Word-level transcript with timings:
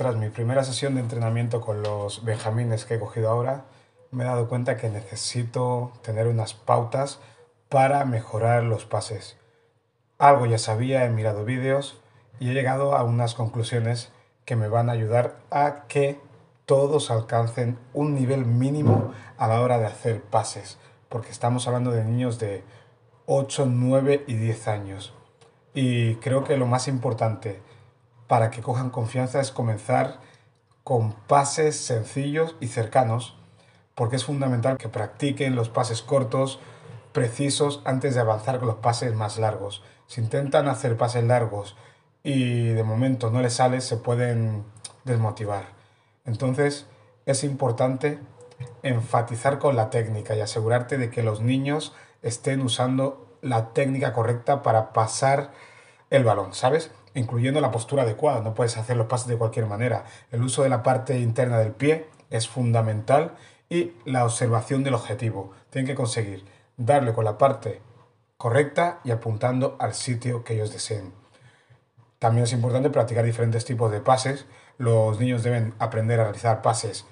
Tras 0.00 0.16
mi 0.16 0.30
primera 0.30 0.64
sesión 0.64 0.94
de 0.94 1.02
entrenamiento 1.02 1.60
con 1.60 1.82
los 1.82 2.24
benjamines 2.24 2.86
que 2.86 2.94
he 2.94 2.98
cogido 2.98 3.28
ahora, 3.28 3.66
me 4.10 4.24
he 4.24 4.26
dado 4.26 4.48
cuenta 4.48 4.78
que 4.78 4.88
necesito 4.88 5.92
tener 6.00 6.26
unas 6.26 6.54
pautas 6.54 7.20
para 7.68 8.06
mejorar 8.06 8.62
los 8.62 8.86
pases. 8.86 9.36
Algo 10.16 10.46
ya 10.46 10.56
sabía, 10.56 11.04
he 11.04 11.10
mirado 11.10 11.44
vídeos 11.44 12.00
y 12.38 12.48
he 12.48 12.54
llegado 12.54 12.96
a 12.96 13.04
unas 13.04 13.34
conclusiones 13.34 14.10
que 14.46 14.56
me 14.56 14.68
van 14.68 14.88
a 14.88 14.92
ayudar 14.92 15.36
a 15.50 15.84
que 15.86 16.18
todos 16.64 17.10
alcancen 17.10 17.78
un 17.92 18.14
nivel 18.14 18.46
mínimo 18.46 19.12
a 19.36 19.48
la 19.48 19.60
hora 19.60 19.78
de 19.78 19.84
hacer 19.84 20.22
pases, 20.22 20.78
porque 21.10 21.30
estamos 21.30 21.68
hablando 21.68 21.90
de 21.90 22.04
niños 22.04 22.38
de 22.38 22.64
8, 23.26 23.66
9 23.66 24.24
y 24.26 24.36
10 24.36 24.66
años. 24.68 25.12
Y 25.74 26.14
creo 26.14 26.42
que 26.42 26.56
lo 26.56 26.64
más 26.64 26.88
importante 26.88 27.60
para 28.30 28.52
que 28.52 28.62
cojan 28.62 28.90
confianza 28.90 29.40
es 29.40 29.50
comenzar 29.50 30.20
con 30.84 31.14
pases 31.14 31.74
sencillos 31.74 32.54
y 32.60 32.68
cercanos, 32.68 33.36
porque 33.96 34.14
es 34.14 34.24
fundamental 34.24 34.78
que 34.78 34.88
practiquen 34.88 35.56
los 35.56 35.68
pases 35.68 36.00
cortos, 36.00 36.60
precisos, 37.10 37.82
antes 37.84 38.14
de 38.14 38.20
avanzar 38.20 38.60
con 38.60 38.68
los 38.68 38.76
pases 38.76 39.16
más 39.16 39.36
largos. 39.36 39.82
Si 40.06 40.20
intentan 40.20 40.68
hacer 40.68 40.96
pases 40.96 41.24
largos 41.24 41.76
y 42.22 42.68
de 42.68 42.84
momento 42.84 43.32
no 43.32 43.42
les 43.42 43.54
sale, 43.54 43.80
se 43.80 43.96
pueden 43.96 44.62
desmotivar. 45.02 45.64
Entonces 46.24 46.86
es 47.26 47.42
importante 47.42 48.20
enfatizar 48.84 49.58
con 49.58 49.74
la 49.74 49.90
técnica 49.90 50.36
y 50.36 50.40
asegurarte 50.40 50.98
de 50.98 51.10
que 51.10 51.24
los 51.24 51.40
niños 51.40 51.94
estén 52.22 52.60
usando 52.60 53.36
la 53.42 53.72
técnica 53.72 54.12
correcta 54.12 54.62
para 54.62 54.92
pasar 54.92 55.50
el 56.10 56.24
balón, 56.24 56.52
¿sabes? 56.52 56.90
Incluyendo 57.14 57.60
la 57.60 57.70
postura 57.70 58.02
adecuada, 58.02 58.40
no 58.40 58.54
puedes 58.54 58.76
hacer 58.76 58.96
los 58.96 59.06
pases 59.06 59.28
de 59.28 59.38
cualquier 59.38 59.66
manera. 59.66 60.04
El 60.30 60.42
uso 60.42 60.62
de 60.62 60.68
la 60.68 60.82
parte 60.82 61.18
interna 61.18 61.58
del 61.58 61.72
pie 61.72 62.06
es 62.30 62.48
fundamental 62.48 63.34
y 63.68 63.92
la 64.04 64.24
observación 64.24 64.84
del 64.84 64.94
objetivo. 64.94 65.52
Tienen 65.70 65.86
que 65.86 65.94
conseguir 65.94 66.44
darle 66.76 67.12
con 67.12 67.24
la 67.24 67.38
parte 67.38 67.80
correcta 68.36 69.00
y 69.04 69.10
apuntando 69.10 69.76
al 69.78 69.94
sitio 69.94 70.44
que 70.44 70.54
ellos 70.54 70.72
deseen. 70.72 71.12
También 72.18 72.44
es 72.44 72.52
importante 72.52 72.90
practicar 72.90 73.24
diferentes 73.24 73.64
tipos 73.64 73.90
de 73.90 74.00
pases. 74.00 74.46
Los 74.76 75.18
niños 75.18 75.42
deben 75.42 75.74
aprender 75.78 76.20
a 76.20 76.24
realizar 76.24 76.62
pases 76.62 77.06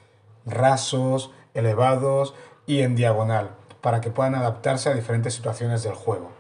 rasos, 0.48 1.31
elevados 1.55 2.34
y 2.67 2.81
en 2.81 2.97
diagonal 2.97 3.50
para 3.81 4.00
que 4.00 4.11
puedan 4.11 4.34
adaptarse 4.34 4.89
a 4.89 4.94
diferentes 4.94 5.34
situaciones 5.34 5.83
del 5.83 5.94
juego. 5.94 6.31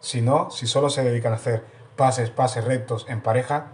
Si 0.00 0.22
no, 0.22 0.50
si 0.50 0.66
solo 0.66 0.90
se 0.90 1.04
dedican 1.04 1.32
a 1.32 1.36
hacer 1.36 1.64
pases, 1.96 2.30
pases 2.30 2.64
rectos 2.64 3.06
en 3.08 3.20
pareja, 3.20 3.68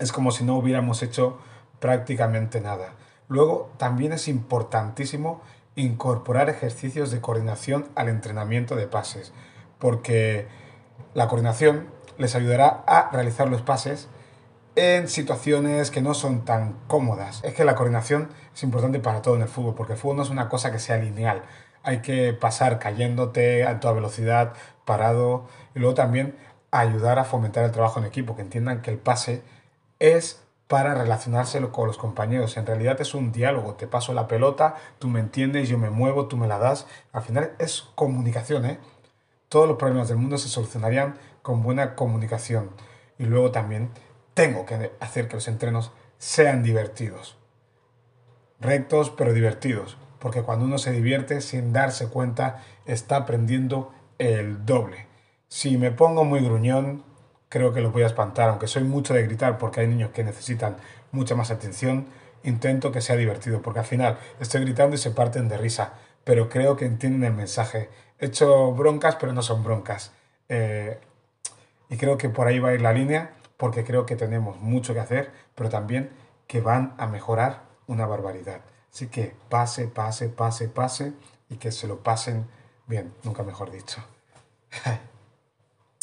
es 0.00 0.12
como 0.12 0.30
si 0.30 0.44
no 0.44 0.56
hubiéramos 0.56 1.02
hecho 1.02 1.38
prácticamente 1.80 2.60
nada. 2.60 2.94
Luego, 3.28 3.70
también 3.78 4.12
es 4.12 4.28
importantísimo 4.28 5.40
incorporar 5.76 6.48
ejercicios 6.48 7.10
de 7.10 7.20
coordinación 7.20 7.88
al 7.94 8.08
entrenamiento 8.08 8.76
de 8.76 8.86
pases, 8.86 9.32
porque 9.78 10.46
la 11.14 11.28
coordinación 11.28 11.88
les 12.16 12.34
ayudará 12.34 12.84
a 12.86 13.10
realizar 13.10 13.48
los 13.48 13.62
pases 13.62 14.08
en 14.76 15.08
situaciones 15.08 15.90
que 15.90 16.02
no 16.02 16.14
son 16.14 16.44
tan 16.44 16.78
cómodas. 16.86 17.42
Es 17.44 17.54
que 17.54 17.64
la 17.64 17.74
coordinación 17.74 18.30
es 18.54 18.62
importante 18.62 18.98
para 18.98 19.22
todo 19.22 19.36
en 19.36 19.42
el 19.42 19.48
fútbol, 19.48 19.74
porque 19.74 19.94
el 19.94 19.98
fútbol 19.98 20.16
no 20.16 20.22
es 20.22 20.30
una 20.30 20.48
cosa 20.48 20.72
que 20.72 20.78
sea 20.78 20.96
lineal. 20.96 21.42
Hay 21.82 22.00
que 22.00 22.32
pasar 22.32 22.78
cayéndote 22.78 23.64
a 23.66 23.78
toda 23.78 23.94
velocidad, 23.94 24.54
parado, 24.84 25.46
y 25.74 25.80
luego 25.80 25.94
también 25.94 26.36
ayudar 26.80 27.20
a 27.20 27.24
fomentar 27.24 27.64
el 27.64 27.70
trabajo 27.70 28.00
en 28.00 28.06
equipo, 28.06 28.34
que 28.34 28.42
entiendan 28.42 28.82
que 28.82 28.90
el 28.90 28.98
pase 28.98 29.42
es 30.00 30.42
para 30.66 30.94
relacionarse 30.94 31.60
con 31.70 31.86
los 31.86 31.98
compañeros. 31.98 32.56
En 32.56 32.66
realidad 32.66 33.00
es 33.00 33.14
un 33.14 33.30
diálogo. 33.30 33.74
Te 33.74 33.86
paso 33.86 34.12
la 34.12 34.26
pelota, 34.26 34.74
tú 34.98 35.08
me 35.08 35.20
entiendes, 35.20 35.68
yo 35.68 35.78
me 35.78 35.90
muevo, 35.90 36.26
tú 36.26 36.36
me 36.36 36.48
la 36.48 36.58
das. 36.58 36.86
Al 37.12 37.22
final 37.22 37.52
es 37.58 37.82
comunicación. 37.94 38.64
¿eh? 38.64 38.78
Todos 39.48 39.68
los 39.68 39.76
problemas 39.76 40.08
del 40.08 40.16
mundo 40.16 40.36
se 40.36 40.48
solucionarían 40.48 41.14
con 41.42 41.62
buena 41.62 41.94
comunicación. 41.94 42.70
Y 43.18 43.24
luego 43.24 43.52
también 43.52 43.90
tengo 44.34 44.66
que 44.66 44.90
hacer 44.98 45.28
que 45.28 45.36
los 45.36 45.46
entrenos 45.46 45.92
sean 46.18 46.64
divertidos. 46.64 47.38
Rectos 48.58 49.10
pero 49.10 49.32
divertidos. 49.32 49.96
Porque 50.18 50.42
cuando 50.42 50.64
uno 50.64 50.78
se 50.78 50.90
divierte 50.90 51.40
sin 51.40 51.72
darse 51.72 52.08
cuenta 52.08 52.64
está 52.84 53.16
aprendiendo 53.16 53.92
el 54.18 54.66
doble. 54.66 55.13
Si 55.54 55.78
me 55.78 55.92
pongo 55.92 56.24
muy 56.24 56.40
gruñón, 56.40 57.04
creo 57.48 57.72
que 57.72 57.80
los 57.80 57.92
voy 57.92 58.02
a 58.02 58.06
espantar, 58.06 58.48
aunque 58.48 58.66
soy 58.66 58.82
mucho 58.82 59.14
de 59.14 59.22
gritar 59.22 59.56
porque 59.56 59.82
hay 59.82 59.86
niños 59.86 60.10
que 60.10 60.24
necesitan 60.24 60.78
mucha 61.12 61.36
más 61.36 61.52
atención, 61.52 62.08
intento 62.42 62.90
que 62.90 63.00
sea 63.00 63.14
divertido, 63.14 63.62
porque 63.62 63.78
al 63.78 63.84
final 63.84 64.18
estoy 64.40 64.62
gritando 64.62 64.96
y 64.96 64.98
se 64.98 65.12
parten 65.12 65.48
de 65.48 65.56
risa, 65.56 65.92
pero 66.24 66.48
creo 66.48 66.76
que 66.76 66.86
entienden 66.86 67.22
el 67.22 67.34
mensaje. 67.34 67.88
He 68.18 68.26
hecho 68.26 68.72
broncas, 68.72 69.14
pero 69.14 69.32
no 69.32 69.42
son 69.42 69.62
broncas. 69.62 70.10
Eh, 70.48 70.98
y 71.88 71.98
creo 71.98 72.18
que 72.18 72.30
por 72.30 72.48
ahí 72.48 72.58
va 72.58 72.70
a 72.70 72.74
ir 72.74 72.80
la 72.80 72.92
línea, 72.92 73.36
porque 73.56 73.84
creo 73.84 74.06
que 74.06 74.16
tenemos 74.16 74.58
mucho 74.58 74.92
que 74.92 74.98
hacer, 74.98 75.30
pero 75.54 75.70
también 75.70 76.10
que 76.48 76.62
van 76.62 76.96
a 76.98 77.06
mejorar 77.06 77.62
una 77.86 78.06
barbaridad. 78.06 78.62
Así 78.92 79.06
que 79.06 79.36
pase, 79.50 79.86
pase, 79.86 80.30
pase, 80.30 80.66
pase 80.66 81.12
y 81.48 81.58
que 81.58 81.70
se 81.70 81.86
lo 81.86 82.02
pasen 82.02 82.48
bien, 82.88 83.14
nunca 83.22 83.44
mejor 83.44 83.70
dicho. 83.70 84.02